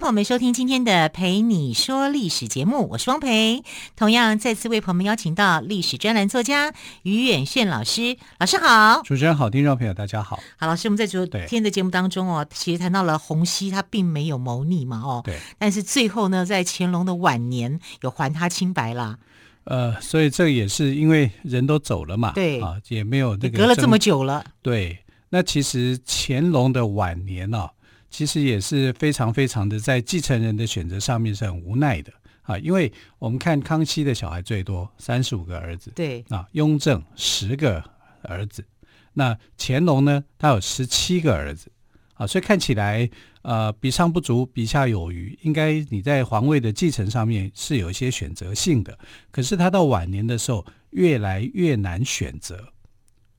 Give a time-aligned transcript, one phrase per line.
[0.00, 3.62] 朋友们收听今天的《陪你说历史》节目，我是汪培。
[3.96, 9.02] 同样再次为朋友们邀请到历史专栏作家于远炫老师，老师好。
[9.02, 10.40] 主持人好，听众朋友大家好。
[10.56, 15.38] 好，老师，我们在昨天的节目当中哦，其实谈到了洪熙他并没有谋逆嘛，哦，对。
[15.58, 19.18] 但是最后呢，在乾隆的晚年有还他清白啦。
[19.64, 24.42] 呃，所以这也是因为人都走了嘛，对啊，也没有那个隔了这么久了。
[24.62, 27.70] 对，那其实乾隆的晚年呢、啊。
[28.10, 32.12] 其实也是非常非常的，在继承人的选择上面是很无奈的。
[32.42, 36.24] 啊，因为我们看康熙的小孩最多三十五个儿子，对。
[36.28, 37.82] 啊，雍正十个
[38.22, 38.64] 儿子，
[39.12, 41.70] 那乾隆呢，他有十七个儿子。
[42.14, 43.08] 啊，所以看起来
[43.40, 48.98] 呃比上不足，比下有余，应该你在皇位的继承上面是有一些选择性的，
[49.30, 52.74] 可是他到晚年的时候越来越难选择，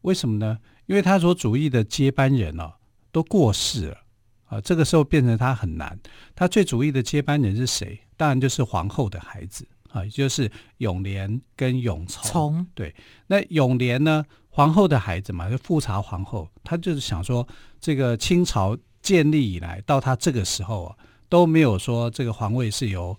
[0.01, 0.57] 为什么呢？
[0.87, 2.73] 因为他所主义的接班人哦、啊、
[3.11, 3.97] 都过世了。
[4.51, 5.97] 啊，这个时候变成他很难。
[6.35, 7.97] 他最主意的接班人是谁？
[8.17, 12.21] 当然就是皇后的孩子啊，也就是永琏跟永琮。
[12.21, 12.93] 琮对，
[13.27, 14.25] 那永琏呢？
[14.49, 17.47] 皇后的孩子嘛，就富察皇后，她就是想说，
[17.79, 20.97] 这个清朝建立以来到她这个时候啊，
[21.29, 23.17] 都没有说这个皇位是由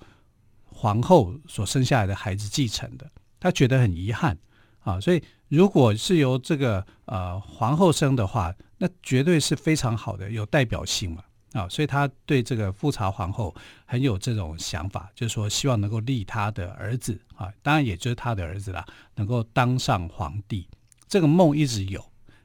[0.66, 4.36] 皇后所生下来的孩子继承的，他觉得很遗憾
[4.80, 5.00] 啊。
[5.00, 13.54] 所以，如果是由这个呃皇后生的话，那绝对是非常好的，有代表性嘛啊，所以他对这个富察皇后
[13.84, 18.84] 很有这种想法，就是说希望能够立他的儿子啊，当然也就是他的儿子啦，
[19.16, 20.66] 能够当上皇帝，
[21.06, 22.02] 这个梦一直有。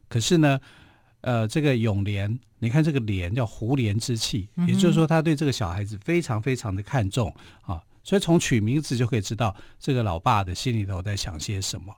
[0.09, 0.59] 可是呢，
[1.22, 11.96] 呃，这个永莲，你看这个莲叫胡莲之气，也就是说他对这个小孩子非常非常的看重啊，所以从取名字就可以知道这个老爸的心里头在想些什么。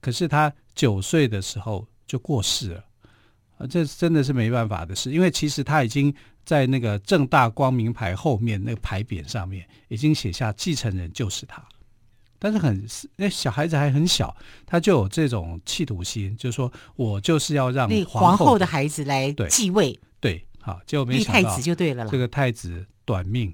[0.00, 2.84] 可是他九岁的时候就过世了。
[3.58, 6.14] 啊，这真的是没办法的事，因为其实他已经
[6.48, 11.62] 在那个正大光明牌后面那个牌匾上面已经写下继承人就是他，
[12.38, 22.10] 但是很那小孩子还很小，他就有这种企图心，就是说我就是要让皇后的孩子来继位，对，好，结果没想到太子就对了啦。
[22.10, 23.52] 这个太子短命，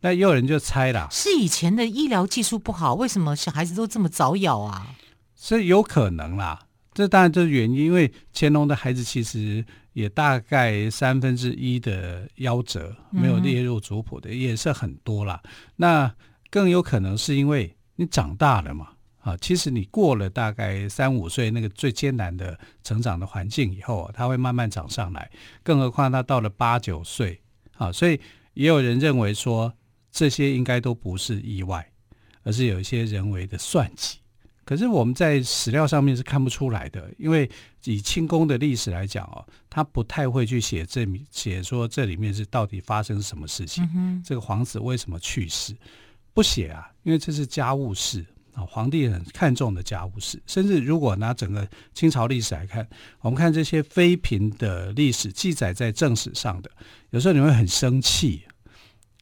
[0.00, 4.96] 那也有人就猜了，是以前的医疗技术不好，为什么小孩子都这么早夭啊？
[5.36, 6.66] 是有可能啦。
[6.92, 9.64] 这当然就是原因，因为乾隆的孩子其实
[9.96, 15.42] 也大概三分之一的夭折没有列入族谱的，嗯、也是很多啦。
[15.74, 16.14] 那
[16.50, 18.90] 更有可能是因为你长大了嘛，
[19.20, 25.30] 啊，其实你过了大概三五岁那个最艰难的成长的环境以后，它会慢慢长上来。
[25.62, 27.40] 更何况他到了八九岁，
[27.78, 28.20] 啊，所以
[28.52, 29.72] 也有人认为说
[30.12, 31.90] 这些应该都不是意外，
[32.42, 34.18] 而是有一些人为的算计。
[34.66, 37.48] 可是我们在史料上面是看不出来的，因为
[37.84, 45.72] 以清宫的历史来讲哦，他不太会去写这写说这里面是到底发生什么事情，嗯、这个皇子为什么去世，
[46.34, 50.42] 不写啊，因为这是家务事啊，皇帝很看重的家务事。
[50.48, 52.84] 甚至如果拿整个清朝历史来看，
[53.20, 56.68] 我们看这些妃嫔的历史记载在正史上的，
[57.10, 58.42] 有时候你会很生气，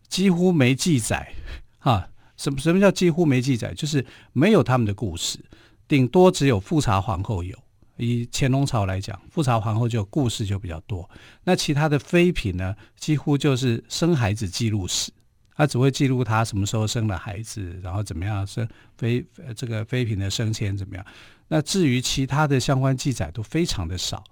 [0.09, 1.35] 几乎没记载
[1.81, 2.09] 啊。
[2.37, 3.73] 什么什么叫几乎没记载？
[3.75, 5.39] 就是没有他们的故事，
[5.87, 7.57] 顶多只有富察皇后有。
[7.97, 11.09] 以乾隆朝来讲，富察皇后就故事就比较多。
[11.45, 15.13] 那其他的妃嫔呢，几乎就是生孩子记录史，
[15.55, 18.69] 他只会记录他什么时候生了孩子，然后怎么样生
[18.99, 19.25] 妃
[19.55, 21.07] 这个妃嫔的升迁怎么样。
[21.47, 24.25] 那至于其他的相关记载都非常的少。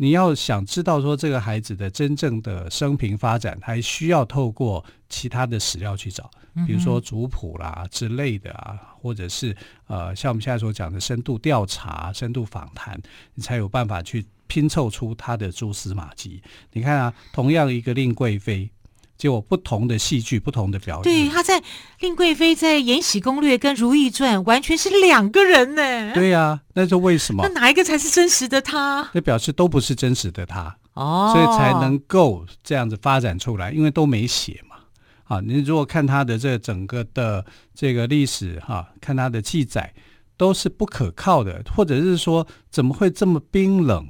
[0.00, 6.30] 你要想知道说这个孩子的真正的生平发展，还需要透过其他的史料去找，
[6.66, 9.54] 比如说族谱啦之类的啊，或者是
[9.88, 12.98] 呃像我们现在所讲的深度调查、深度访谈，
[13.34, 16.40] 你才有办法去拼凑出他的蛛丝马迹。
[16.72, 18.70] 你看啊，同样一个令贵妃。
[19.18, 21.02] 就有不同的戏剧，不同的表演。
[21.02, 21.60] 对，他在
[21.98, 26.14] 令贵妃在《延禧攻略》跟《如懿传》完全是两个人呢。
[26.14, 27.42] 对呀、啊，那是为什么？
[27.42, 29.10] 那哪一个才是真实的他？
[29.12, 34.76] 那表示都不是真实的他哦，所以才能够这样子发展出来，因为都没写嘛。
[35.24, 37.44] 啊，你如果看他的这整个的
[37.74, 39.92] 这个历史哈、啊，看他的记载
[40.36, 44.08] 都是不可靠的，或者是说怎么会这么冰冷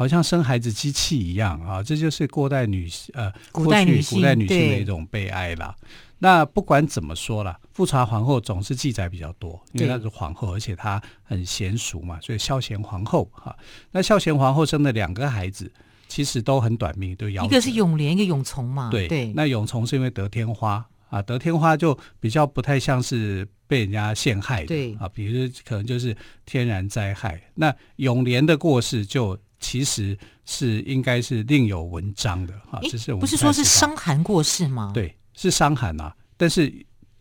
[0.00, 5.76] 好像生孩子机器一样啊，这就是过代女呃古代女古代女性的一种悲哀啦。
[6.20, 13.54] 那不管怎么说啦，富察皇后总是记载比较多，因为她是皇后，而且她很娴熟嘛，所以孝贤皇后哈。
[13.90, 15.70] 那孝贤皇后生的两个孩子，
[16.08, 17.44] 其实都很短命，都夭。
[17.44, 18.88] 一个是永莲，一个永从嘛。
[18.90, 19.30] 对对。
[19.34, 27.38] 那永从是因为得天花啊，得天花就比较不太像是被人家陷害的对啊，比如可能就是天然灾害。
[27.54, 34.90] 那永莲的过世就其实是应该是另有文章的哈，这是我们不是说是伤寒过世吗？
[34.92, 35.14] 对。
[35.32, 36.70] 是伤寒啊，但是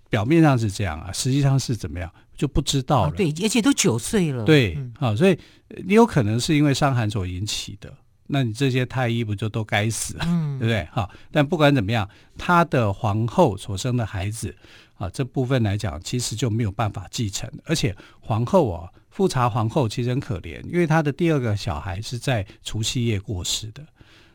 [0.09, 3.09] 表面上是这样啊，实际上是怎么样就不知道了。
[3.09, 4.43] 哦、对，而且都九岁了。
[4.43, 5.39] 对，嗯、好，所以
[5.85, 7.93] 你有可能是因为伤寒所引起的，
[8.27, 10.25] 那你这些太医不就都该死啊？
[10.27, 10.85] 嗯、对不对？
[10.91, 14.53] 好，但不管怎么样，他的皇后所生的孩子
[14.95, 17.49] 啊，这部分来讲，其实就没有办法继承。
[17.63, 18.89] 而且皇后啊，
[19.19, 23.85] 富察皇后其实很可怜，因为她的第二个小孩是在除夕夜过世的。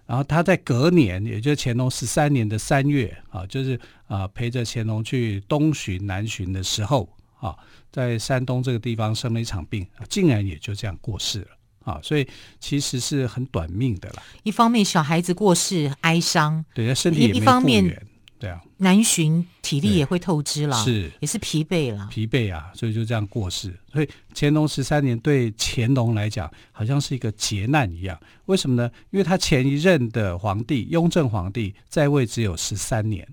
[0.04, 7.08] 然后他在隔年，也就是乾隆十三年的三月啊，就是啊陪着乾隆去东巡南巡的时候
[7.40, 7.56] 啊，
[7.90, 11.46] 在山东这个地方生了一场病，竟然也就这样过世了
[11.84, 12.28] 啊，所以
[12.60, 14.22] 其实是很短命的了。
[14.42, 18.06] 一方面小孩子过世哀伤，对他身体也没复原。
[18.44, 23.74] 对啊，南巡体力也会透支了，是也是疲惫了，疲惫啊，所以就这样过世。
[23.90, 28.20] 所以乾隆十三年对乾隆来讲，好像是一个劫难一样。
[28.44, 28.90] 为什么呢？
[29.12, 33.26] 因为他前一任的皇帝雍正皇帝在位只有十三年，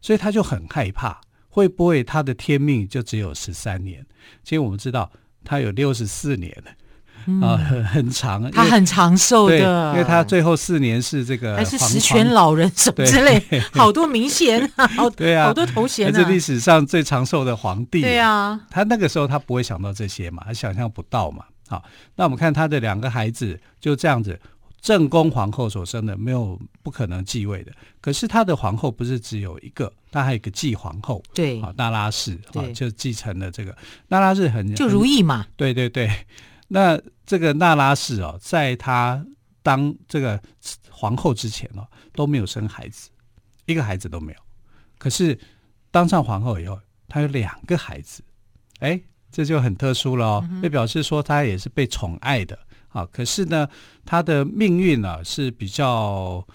[0.00, 4.04] 所以他就很害怕，会不会他的天命就只有十三年？
[4.42, 5.08] 其实我们知道，
[5.44, 6.72] 他有六十四年了。
[7.42, 13.42] 啊，很、嗯、很长，他很长寿的，因为他最后四年是这个还是十全老人什么之类，
[13.74, 18.00] 好多名衔，好对啊，好多头衔、啊，是历史上最长寿的皇帝。
[18.00, 21.44] 对啊，他那个时候他不会想到这些嘛，他想象不到嘛。
[21.68, 21.82] 好，
[22.14, 24.38] 那我们看他的两个孩子就这样子，
[24.80, 33.76] 正宫皇后所生的没有不可能继位的，可是他的皇后不是只有一个，他还有一个继皇后，对，啊，那拉氏啊就继承了这个，
[34.06, 36.08] 那拉氏很就如意嘛，对对对。
[36.68, 39.24] 那这个娜拉氏哦，在她
[39.62, 40.40] 当这个
[40.90, 43.10] 皇后之前哦，都没有生孩子，
[43.66, 44.38] 一个孩子都没有。
[44.98, 45.38] 可是
[45.90, 48.22] 当上皇后以后，她有两个孩子，
[48.80, 52.58] 哎，这就很特殊了哦，就表示说她也是被宠爱的
[52.88, 53.06] 啊。
[53.12, 53.68] 可是呢，
[54.04, 56.46] 她的命运呢是比较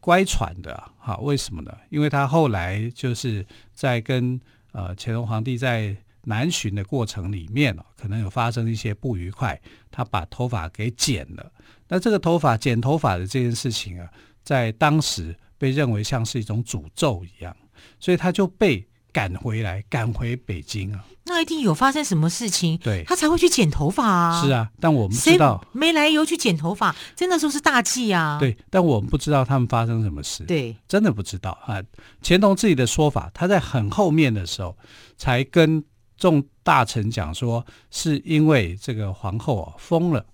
[0.00, 1.16] 乖舛的啊。
[1.18, 1.74] 为什么呢？
[1.90, 4.40] 因为她后来就是在跟
[4.72, 5.96] 呃乾隆皇帝在。
[6.28, 9.60] 南巡的过程里面哦可能有发生一些不愉快，
[9.92, 11.52] 他把头发给剪了。
[11.88, 14.08] 那这个头发剪头发的这件事情啊，
[14.42, 17.56] 在当时被认为像是一种诅咒一样，
[18.00, 21.04] 所以他就被赶回来，赶回北京啊。
[21.26, 24.42] 那一定有发生什么事情，对，他才会去剪头发啊。
[24.42, 28.36] 是啊，但我们知道没来由去剪头发，真的说是大忌啊。
[28.40, 30.42] 对，但我们不知道他们发生什么事。
[30.42, 31.80] 对，真的不知道啊。
[32.20, 34.76] 乾隆自己的说法，他在很后面的时候
[35.16, 35.84] 才跟。
[36.16, 40.24] 众大臣讲说，是因为这个皇后啊疯了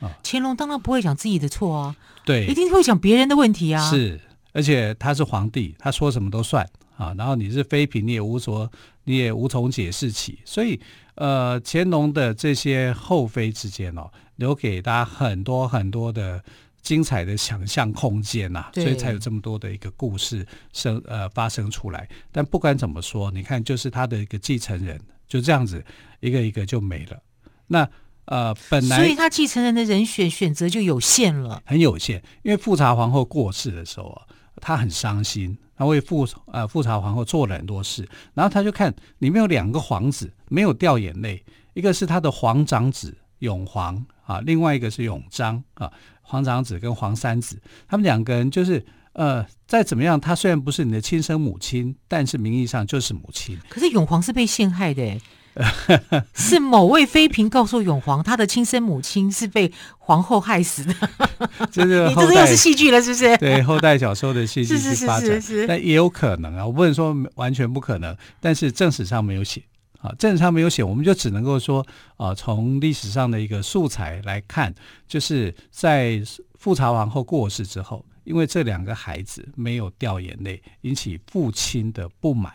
[0.00, 0.10] 啊。
[0.22, 3.90] 乾隆当然不会讲自己的错啊，对，一定会讲别人的问题啊。
[3.90, 4.20] 是，
[4.52, 7.14] 而且他是皇帝，他说什么都算啊。
[7.16, 8.70] 然后你是妃嫔，你也无所，
[9.04, 10.38] 你也无从解释起。
[10.44, 10.80] 所以，
[11.14, 16.42] 呃，乾隆的这些后妃之间哦，留给大家很多很多的。
[16.82, 22.08] 精彩的想象空间呐、啊，所以才有这么多的一个故事生呃发生出来。
[22.32, 25.84] 但不管怎么说，你看，就是他的一个继承人就这样子
[26.20, 27.20] 一个一个就没了。
[27.66, 27.88] 那
[28.24, 32.22] 呃，本来所以他继承人的人选选择就有限了，很有限。
[32.42, 34.26] 因为富察皇后过世的时候啊，
[34.60, 38.06] 他很伤心，他为富呃富察皇后做了很多事。
[38.34, 41.42] 然后他就看里面有两个皇子没有掉眼泪，
[41.72, 45.90] 一个是他的皇长子永璜啊，另外一个是永璋啊。
[46.28, 47.58] 皇长子跟皇三子，
[47.88, 53.58] 他们两个人就是呃，再怎么样，他虽然不是你的亲生母亲，但是名义上就是母亲。
[53.70, 55.18] 可是永皇是被陷害的，
[56.36, 60.94] 是某位妃嫔告诉永皇，他的亲生母亲是被皇后害死的。
[61.72, 63.36] 这个你这是又是戏剧了，是不是？
[63.38, 69.62] 对，后代小说的戏剧去发展，是是是是是，但也有可能啊，我不能说完全不可能，但是正史上没有写。
[69.98, 71.84] 啊，正史上没有写，我们就只能够说，
[72.16, 74.72] 啊，从历史上的一个素材来看，
[75.06, 76.22] 就是在
[76.54, 82.52] 富察皇后过世之后，因为这两个孩子没有掉眼泪，引起父亲的不满。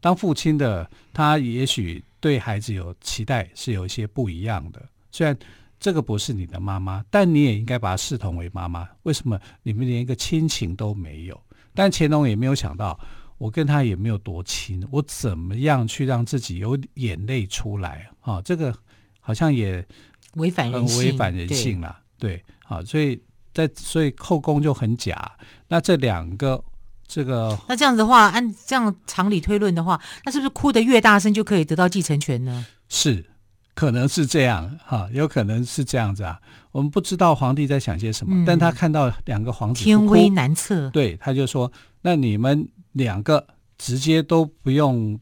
[0.00, 4.80] 当父亲的他也许对孩子有期待，是有一些不一样的。
[5.10, 5.36] 虽然
[5.80, 8.88] 这个不是你的妈妈，但你也应该把她视同为妈妈。
[9.02, 11.40] 为什么你们连一个亲情都没有？
[11.74, 12.98] 但乾隆也没有想到。
[13.38, 18.40] 我跟他也没有多亲，我怎么样去让自己有眼泪出来啊？
[18.42, 18.74] 这个
[19.20, 19.86] 好像也
[20.34, 22.00] 违反人性，很违反人性啦。
[22.18, 23.20] 对，啊，所以
[23.52, 25.32] 在所以后宫就很假。
[25.68, 26.62] 那这两个
[27.06, 32.64] 这个，那这样子的话，按这样常理推论的话，那是不是哭得越大声就可以得到继承权呢？
[32.88, 33.26] 是，
[33.74, 36.40] 可能是这样哈，有可能是这样子啊。
[36.72, 41.70] 我们不知道皇帝在想些什么，嗯、但他看到两个皇子天威难测，对，他就说
[42.02, 45.20] ：“那你们两个直接都不用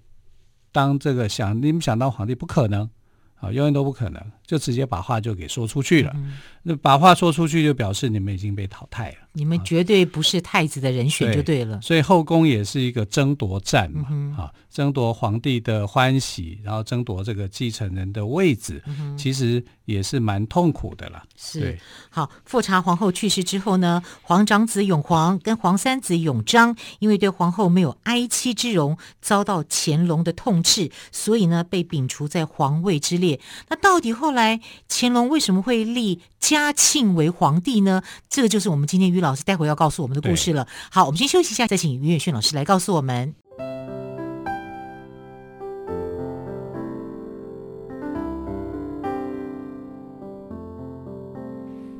[0.70, 2.88] 当这个想，你们想当皇帝不可能
[3.34, 6.12] 啊，永远都不可能，就直接把话就给说出去了。
[6.14, 11.78] 嗯、那把话说出去，就表示你们已经被淘汰了。”你们绝对不是太子的人选，就对了。
[11.78, 21.20] 对，所以后宫也是一个争夺战嘛，嗯、啊，争夺皇帝的欢喜，然后争夺这个继承人的位置，嗯、其实也是蛮痛苦的啦。
[21.36, 21.76] 是，
[22.10, 33.40] 好，富察皇后去世之后呢，皇长子永璜跟皇三子永璋，因为对皇后没有哀戚之容，遭到乾隆的痛斥，所以呢，被摒除在皇位之列。
[33.68, 38.02] 那到底后来乾隆为什么会立嘉庆为皇帝呢？
[38.28, 40.66] 这个就是我们今天于老师待会要告诉我们的故事了。
[40.90, 43.34] 好，我们先休息一下，再请于远炫老师来告诉我们。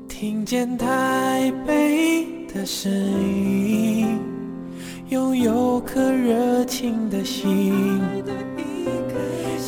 [0.09, 4.19] 听见台北的声音，
[5.09, 8.01] 拥有颗热情的心，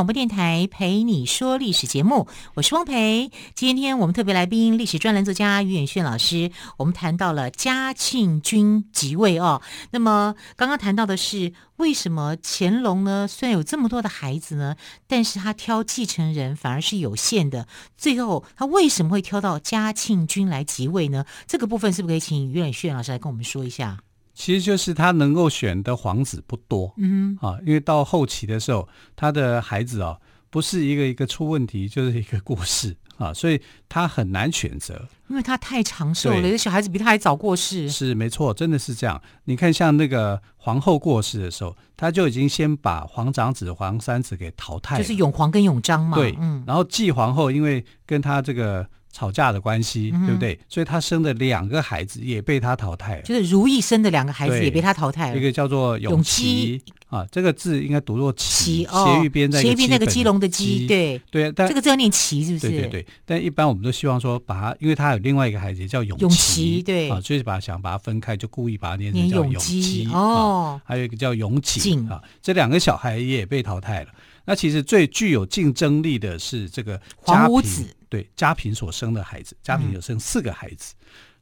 [0.00, 3.30] 广播电台陪你说历史节目，我是汪培。
[3.54, 6.50] 今天我们特别来宾，历史专栏作家于远炫老师。
[6.78, 9.60] 我们谈到了嘉庆君即位哦。
[9.90, 13.28] 那么刚刚谈到的是，为什么乾隆呢？
[13.28, 14.74] 虽然有这么多的孩子呢，
[15.06, 17.68] 但是他挑继承人反而是有限的。
[17.98, 21.26] 最后他为什么会挑到嘉庆君来即位呢？
[21.46, 23.98] 这个部分是不是可以请于远炫老师来跟我们说一下？
[24.40, 30.16] 其实就是他能够选的皇子不多，嗯哼，啊，因为到后期的时候，他的孩子啊，
[30.48, 37.90] 不是一个一个出问题，就是一个过世啊，所以他很难选择，因为他太长寿了，小孩子比他还早过世。
[37.90, 39.20] 是没错，真的是这样。
[39.44, 46.16] 你看，像那个皇后过世的时候，他就已经先把皇长子、皇三子给淘汰了，就是永皇跟永璋嘛。
[46.16, 48.88] 对，嗯，然后继皇后，因为跟他这个。
[49.12, 50.54] 吵架的关系，对不对？
[50.54, 53.22] 嗯、所以他生的两个孩子也被他淘汰了。
[53.22, 55.38] 就是如意生的两个孩子也被他淘汰了。
[55.38, 61.50] 一个叫做永琪啊，这个字应该读作琪，哦、斜玉边在斜玉边那个鸡笼的鸡，对对。
[61.50, 62.68] 但这个字要念琪，是不是？
[62.68, 63.06] 对对对。
[63.26, 70.80] 但一般我们都希望说把他，因为他有另外一个孩子叫永永琪，对啊，所以把想把它分开，就故意把它念成叫永琪哦。
[70.84, 74.10] 还有一个叫永景啊，这两个小孩也被淘汰了。
[74.44, 77.84] 那其实最具有竞争力的是这个皇五子。
[78.08, 80.94] 对，家平所生的孩子，家平有生四个孩子，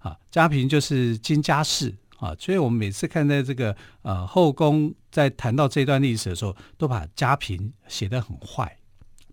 [0.04, 8.77] 嗯、啊，家平就是金家氏啊，所以我们每次看在这个呃后宫在谈到这段历史的时候，都把家平写得很坏，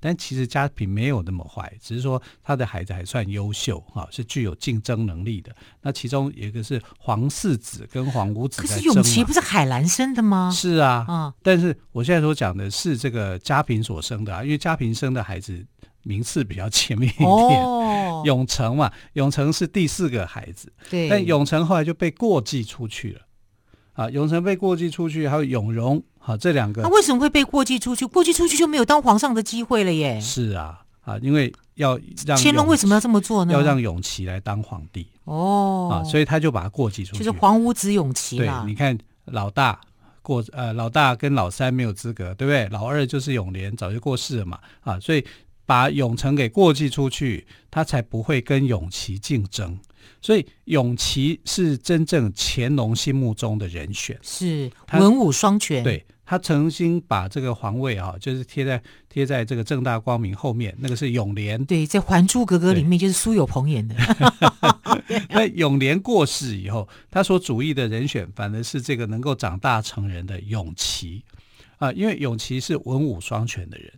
[0.06, 5.54] 但其实家平没有那么坏，只是说他的孩子还算优秀啊，是具有竞争能力的。
[5.82, 10.52] 那其中有一个是皇四子跟皇五子，可是永琪不是海兰生的吗？
[10.54, 15.66] 是啊，嗯，但是我现在所讲的是这个家平所生的啊，因为家平生的孩子。
[16.08, 23.22] 名次比较前面一点，哦、永成嘛，永成是第四个孩子，对，但永成后来就被过继出去了，
[23.94, 28.04] 啊，永成被过继出去，还有永荣，好、啊，这两个，他为什么会被过继出去？
[28.04, 30.20] 过继出去就没有当皇上的机会了耶？
[30.20, 33.54] 是啊，啊，因为要让乾隆为什么要这么做呢？
[33.54, 39.80] 要让永琪来当皇帝哦，啊，所以他就把他过继出去，就是皇五子永琪对，你看老大
[40.24, 42.68] 过，呃，老大跟老三没有资格，对不对？
[42.70, 45.24] 老二就是永琏，早就过世了嘛，啊，所以。
[45.68, 49.76] 把永成给过继出去，他才不会跟永琪竞争。
[50.22, 55.84] 所以永琪是真正乾隆心目中的人选，是文武双全。
[55.84, 61.64] 对，他曾经把这个皇位啊，就是贴在贴在这个正大光明后面，那个是永联。
[61.66, 63.96] 对，在《还珠格格》里面就是苏有朋演的。
[65.30, 71.24] 那永联过世以后，他所主义的人选反而是这个能够长大成人的永琪
[71.78, 73.92] 啊，因为永琪是文武双全的人。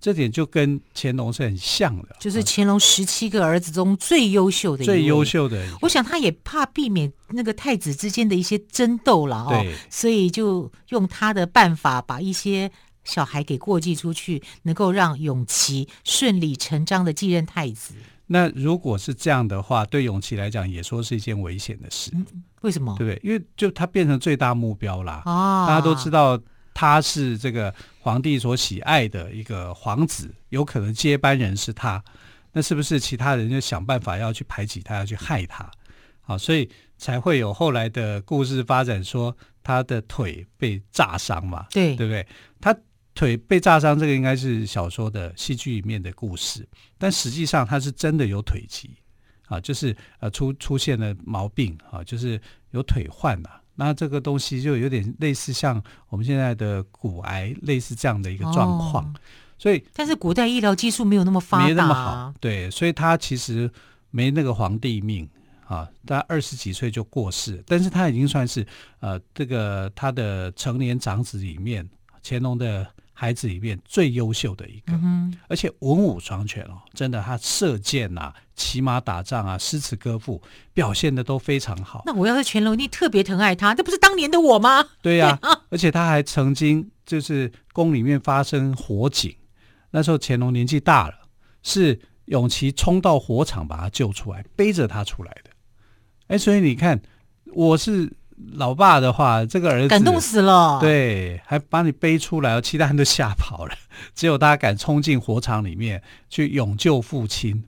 [0.00, 5.66] 这点就跟乾隆是很像的，就是乾隆十七个儿子中最优秀的最优秀的。
[5.80, 12.70] 我想他也怕避免那个太子之间的一些争斗了哦，所以就用他的办法把一些
[13.02, 17.94] 小孩给过继出去，能够让永琪顺理成章的继任太子。
[18.30, 22.10] 那如果是这样的话，对永琪来讲也说是一件危险的事。
[22.14, 22.24] 嗯，
[22.60, 22.94] 为什么？
[22.98, 23.20] 对不对？
[23.24, 25.22] 因为就他变成最大目标啦。
[25.24, 26.38] 哦，大家都知道
[26.80, 32.00] 他是这个皇帝所喜爱的一个皇子，有可能接班人是他。
[32.52, 35.68] 那是不是其他人就想办法要去排挤他，要去害他？
[36.22, 42.24] 啊，所以才会有后来的故事发展，说他的腿被炸伤嘛，对，对不对？
[42.60, 42.72] 他
[43.12, 46.64] 腿被炸伤，这个应该是小说的戏剧里面的故事，
[46.96, 48.96] 但实际上他是真的有腿疾
[49.46, 53.57] 啊，就是呃出出现了毛病啊，就是有腿患呐、啊。
[53.78, 59.04] 那这个东西就有点类似像我们现在的骨癌，类似这样的一个状况。
[59.04, 59.14] 哦
[59.60, 63.68] 所以，但是古代医疗技术没有那么发达，没那么好，对，所以他其实
[64.12, 65.28] 没那个皇帝命
[65.66, 68.64] 啊，他二十几岁就过世，但是他已经算是
[69.00, 71.84] 呃，这个他的成年长子里面，
[72.22, 72.86] 乾隆的
[73.20, 80.40] 孩子里面最优秀的一个，嗯、而且文武双全哦，真的，他射箭啊、骑马打仗啊、诗词歌赋
[80.72, 82.04] 表现的都非常好。
[82.06, 84.86] 那我要是乾隆，一定特别疼爱他，这不是当年的我吗？
[85.02, 89.34] 对呀、啊， 而且他还曾经就是宫里面发生火警。
[89.90, 91.14] 那时候乾隆年纪大了，
[91.64, 95.50] 是永琪冲到火场把他救出来，背着他出来的。
[96.28, 97.02] 哎，所以你看，
[97.46, 98.12] 我是
[98.52, 103.74] 老爸的话，这个儿子感动死了，对，还把你背出来，其他人都吓跑了，
[104.14, 107.64] 只有他敢冲进火场里面去勇救父亲。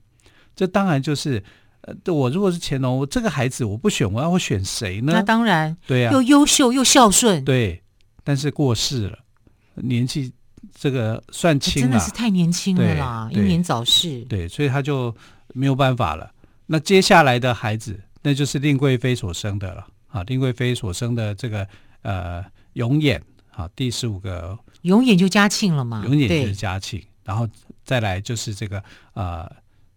[0.55, 1.43] 这当然就是，
[1.81, 5.13] 呃，我如果是乾隆，我这个孩子我不选，我要我选谁呢？
[5.13, 7.81] 那当然，对呀、啊，又优秀又孝顺，对，
[8.23, 9.19] 但是过世了，
[9.75, 10.33] 年纪。
[10.79, 14.21] 这个算轻了，真的是太年轻了啦，英年早逝。
[14.25, 15.13] 对，所以他就
[15.53, 16.31] 没有办法了。
[16.65, 20.23] 那接下来的孩子，那就是令贵妃所生的了啊。
[20.23, 21.67] 令贵妃所生的这个
[22.03, 23.19] 呃永琰
[23.51, 27.47] 啊，第十五个永琰就嘉庆了嘛，永琰就是嘉庆，然后
[27.83, 29.49] 再来就是这个呃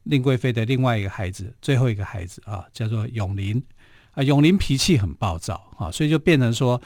[0.04, 3.62] 令贵妃的另外一个孩子，最后一个孩子啊，叫做永璘
[4.12, 4.22] 啊。
[4.22, 6.80] 永璘脾气很暴躁啊，所以就变成说，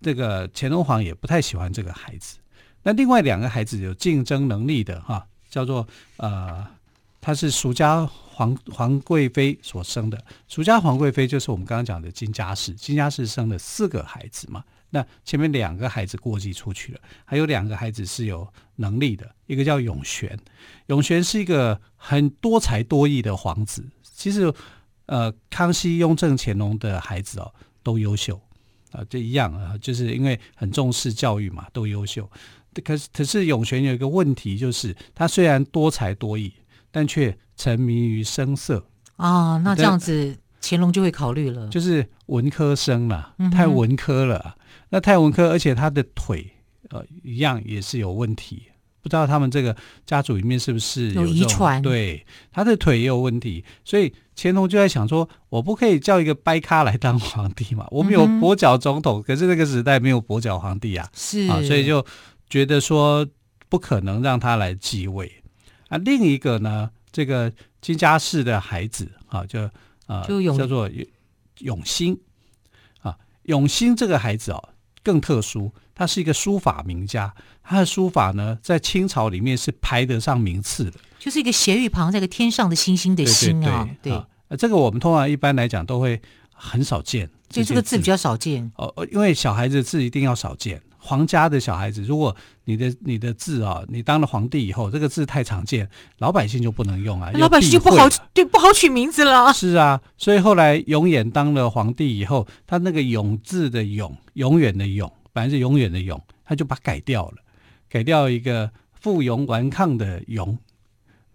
[0.00, 2.38] 这个乾隆皇也不太喜欢这个孩子。
[2.82, 6.66] 那另外两个孩子有竞争能力的哈，叫做呃，
[7.22, 10.22] 他是淑家皇皇贵妃所生的。
[10.48, 14.64] 淑家皇贵妃就是我们刚刚讲的金家氏，金家氏生了四个孩子嘛。
[14.90, 20.36] 那前面两个孩子过继出去了，还有两个孩子是有能力的，一个叫永璇。
[20.88, 23.88] 永璇是一个很多才多艺的皇子。
[24.02, 24.52] 其实
[25.06, 28.38] 呃，康熙、雍正、乾隆的孩子哦都优秀
[28.90, 32.28] 啊，这一样啊，就是因为很重视教育嘛，都优秀。
[32.84, 36.52] 可是，可是永璇有一个问题，就是他虽然多才多艺，
[36.92, 39.56] 但却沉迷于声色啊。
[39.64, 44.40] 那这样子，乾隆就会考虑了，就是文科生了，太文科了。
[44.44, 44.52] 嗯、
[44.90, 46.48] 那太文科，而且他的腿
[46.90, 48.62] 呃一样也是有问题，
[49.02, 49.74] 不知道他们这个
[50.06, 51.82] 家族里面是不是有，有遗传？
[51.82, 57.88] 对，他的腿也有问题，所以乾隆就在想说，我不可以叫一个掰咖来当皇帝嘛？
[57.90, 62.04] 我们有跛脚总统，嗯、可是那个时代没有跛脚皇帝啊，是啊，所以就。
[62.50, 63.26] 觉得说
[63.70, 65.41] 不可能让他来继位
[65.92, 67.52] 啊，另一个呢，这个
[67.82, 69.68] 金家氏的孩子啊，就
[70.06, 70.90] 啊就叫做
[71.58, 72.18] 永兴
[73.02, 74.70] 啊，永兴这个孩子哦
[75.02, 84.16] 更特殊，他是一个书法名家，他的书法呢在清朝里面是排得上名次的，就是一个斜玉旁，在一个天上的星星的星啊，对，对，对，对。
[84.16, 84.26] 啊，
[84.56, 86.18] 这个我们通常一般来讲都会
[86.54, 87.98] 很少见，就这个字。
[87.98, 88.72] 比较少见。
[88.76, 90.80] 哦，因为小孩子字一定要少见。
[91.04, 92.34] 皇家的小孩子，如果
[92.64, 99.52] 你的你的字啊，你当了皇帝以后，这个字太常见，老百姓就不能用啊，老百姓就不好对不好取名字了。
[99.52, 107.38] 是啊，所以后来永琰当了皇帝以后，他那个永字的永，永远的永，本来是永远的永，他就把它改掉了，
[107.88, 110.56] 改掉一个附庸顽抗的庸，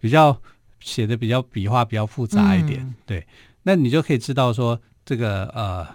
[0.00, 0.40] 比较
[0.80, 2.80] 写的比较笔画比较复杂一点。
[2.80, 3.26] 嗯、对，
[3.64, 5.86] 那你就可以知道说，这个呃，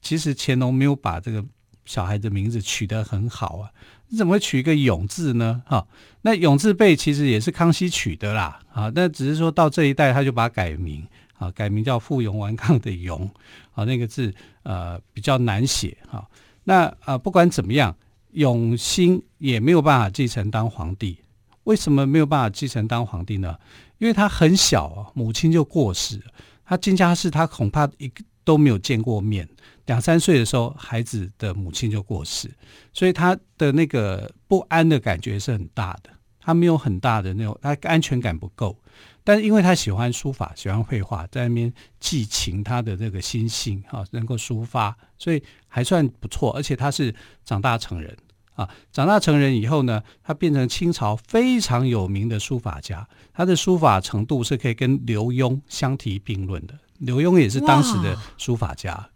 [0.00, 1.44] 其实乾隆没有把这个。
[1.84, 3.70] 小孩的名字取得很好啊，
[4.08, 5.62] 你怎么会取一个永字呢？
[5.66, 5.86] 哈，
[6.22, 11.06] 那永字辈其实也是康熙取的啦，啊，那只是说到这一代他就把它改名，
[11.38, 13.28] 啊，改名叫附庸顽抗的永，
[13.74, 16.28] 啊，那个字呃比较难写，哈，
[16.64, 17.96] 那啊不管怎么样，
[18.32, 21.18] 永兴也没有办法继承当皇帝。
[21.64, 23.56] 为什么没有办法继承当皇帝呢？
[23.98, 26.24] 因为他很小，母亲就过世了，
[26.64, 29.48] 他进家氏他恐怕一个都没有见过面。
[29.86, 32.50] 两三岁的时候，孩子的母亲就过世，
[32.92, 36.10] 所以他的那个不安的感觉是很大的。
[36.44, 38.76] 他没有很大的那种，他安全感不够。
[39.24, 46.52] 但是因为他喜欢书法，喜欢绘画，在那边寄情他的这个心性，啊，能够抒发，所以还算不错。
[46.52, 48.16] 而且他是长大成人，
[48.54, 56.76] 啊，长大成人以后呢，他变成清朝非常有名的书法家，他的书法程度是可以跟刘墉相提并论的。
[57.02, 59.10] 刘墉也是当时的书法家，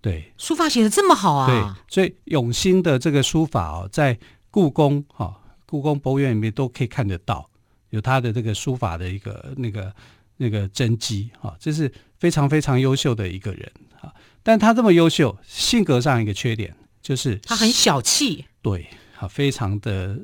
[0.00, 1.46] 对，书法写的这么好啊！
[1.46, 4.18] 对，所以永兴的这个书法哦，在
[4.50, 7.48] 故宫哈、哦，故宫博物院里面都可以看得到，
[7.90, 9.94] 有他的这个书法的一个那个
[10.36, 13.70] 那个真迹哈，这是非常非常优秀的一个人
[14.00, 14.12] 啊。
[14.42, 18.88] 但他这么优秀，性格上一个缺点就是他很小气，对，
[19.20, 20.18] 啊，非常的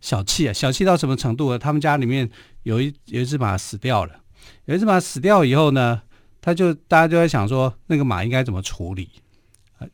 [0.00, 1.58] 小气啊，小气到什么程度呢？
[1.60, 2.28] 他们家里面
[2.64, 4.20] 有一有一只马死掉了，
[4.64, 6.02] 有一只马死掉以后呢？
[6.44, 9.08] 他就大家就在想说，那个马应该怎么处理？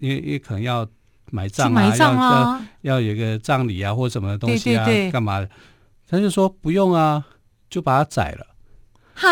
[0.01, 0.85] 因为因为可能要
[1.31, 5.49] 埋葬啊，葬啊要要有一个葬礼啊，或者什么东西啊，对对对干嘛的？
[6.09, 7.25] 他就说不用啊，
[7.69, 8.47] 就把它宰了。
[9.15, 9.29] 好，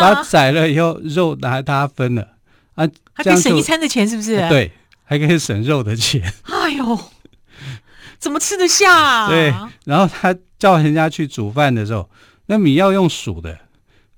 [0.00, 2.22] 把它宰了以后，肉拿来大家分了
[2.74, 4.36] 啊，还可以省一餐的钱，是不是？
[4.48, 4.72] 对，
[5.04, 6.20] 还可以省肉的钱。
[6.50, 6.98] 哎呦，
[8.18, 9.28] 怎么吃得下啊？
[9.28, 12.10] 对，然后他叫人家去煮饭的时候，
[12.46, 13.56] 那米要用数的。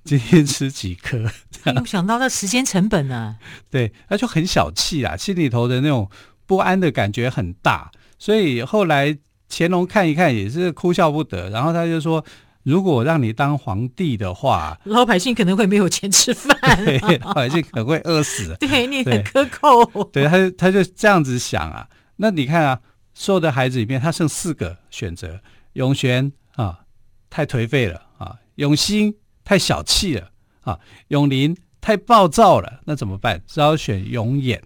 [0.08, 1.18] 今天吃几颗？
[1.66, 3.36] 没有想到那时间成本呢、啊？
[3.70, 6.10] 对，他就很小气啊，心里头的那种
[6.46, 9.18] 不安的感觉很大，所以后来
[9.50, 11.50] 乾隆看一看也是哭笑不得。
[11.50, 12.24] 然后他就说
[12.64, 18.56] ：“如果让你当皇帝的话，老百姓可能会没有钱吃饭， 对，老百姓可能会饿死。
[18.60, 21.86] 对”对你很克扣，对，他就他就这样子想啊。
[22.16, 22.80] 那你看啊，
[23.12, 25.40] 所有的孩子里面，他剩四个选择：
[25.74, 26.80] 永璇啊，
[27.28, 29.14] 太颓废了啊；永兴。
[29.48, 30.28] 太小气了
[30.60, 30.78] 啊！
[31.08, 33.40] 永林太暴躁了，那怎么办？
[33.46, 34.60] 只好选永琰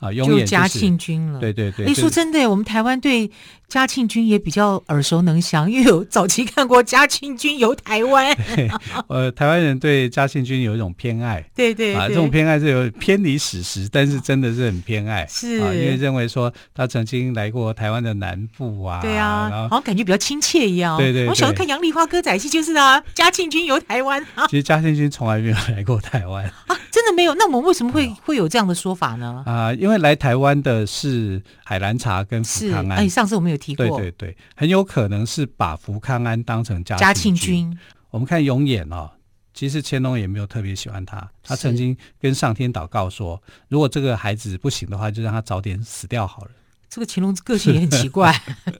[0.00, 1.38] 啊，永远、就是、嘉庆君了。
[1.38, 3.30] 对对对，哎，说真的，我们台湾对。
[3.68, 8.32] 嘉庆君也比较耳熟能详，因为有早期看过《嘉庆君游台湾》。
[9.08, 20.96] 呃，台湾人对嘉庆君有一种偏爱，对对，对啊，这种偏爱是有偏离史实，但是真的是很偏爱，是啊，因为认为说他曾经来过台湾的南部啊，对啊，然后好像感觉比较亲切一样。
[20.96, 24.24] 对对，对，我小时候看杨丽花歌仔戏就是啊，嘉庆君游台湾。
[24.48, 27.34] 其实嘉庆君从来没有来过台湾啊，真的没有。
[27.34, 29.42] 那我们为什么会、嗯、会有这样的说法呢？
[29.46, 32.98] 啊，因为来台湾的是海兰茶跟福康安。
[32.98, 34.36] 哎，上次我们有提过，对对对。
[34.54, 37.70] 很有可能是把福康安当成嘉庆君。
[37.70, 37.78] 君
[38.10, 39.10] 我们看永琰哦，
[39.52, 41.28] 其实乾隆也没有特别喜欢他。
[41.42, 46.50] 他曾经跟上天祷告说，如果这个孩子不行的话，就让他早点死掉好了。
[46.88, 48.32] 这个乾隆个性也很奇怪。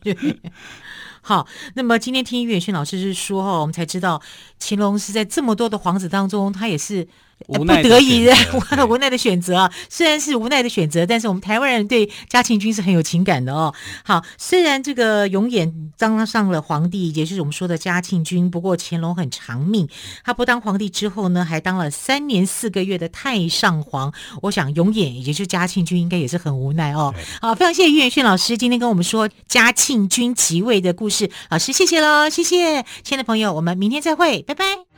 [1.21, 4.21] 好，那么今天听于远炫老师是说哈，我们才知道
[4.61, 7.09] 乾隆是在这么多的皇子当中，他也是。
[7.47, 8.35] 不得已的
[8.89, 13.75] 无奈的选择啊，虽然是无奈的选择，但是我们台湾人对嘉庆君是很有情感的哦。
[14.05, 19.89] 好，虽然这个永琰当上了皇帝，也就是我们说的嘉庆君，不过乾隆很长命，
[20.25, 24.13] 他不当皇帝之后呢，还当了三年四个月的太上皇。
[24.43, 27.15] 我想永琰也就是嘉庆君应该也是很无奈哦。
[27.41, 34.94] 好，非常谢谢于远炫老师今天跟我们说嘉庆君即位的故事，老师谢谢喽，谢谢，亲爱的朋友，我们明天再会，拜拜。